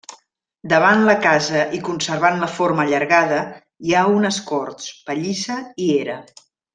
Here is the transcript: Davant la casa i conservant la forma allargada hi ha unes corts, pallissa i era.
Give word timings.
Davant 0.71 1.01
la 1.07 1.15
casa 1.25 1.59
i 1.79 1.81
conservant 1.89 2.41
la 2.45 2.49
forma 2.55 2.85
allargada 2.85 3.41
hi 3.89 3.95
ha 3.99 4.07
unes 4.15 4.41
corts, 4.53 4.89
pallissa 5.11 5.59
i 5.89 5.95
era. 5.99 6.17